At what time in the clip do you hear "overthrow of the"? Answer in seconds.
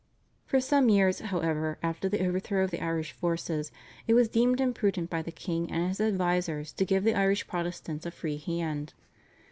2.25-2.83